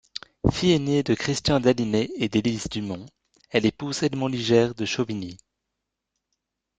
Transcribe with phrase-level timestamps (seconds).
[0.51, 3.05] Fille aînée de Christian d'Aliney et d'Elise Dumont,
[3.51, 5.37] elle épouse Edmond Liger de Chauvigny.